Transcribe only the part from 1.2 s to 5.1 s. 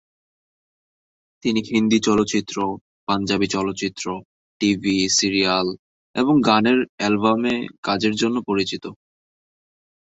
তিনি হিন্দি চলচ্চিত্র, পাঞ্জাবী চলচ্চিত্র, টিভি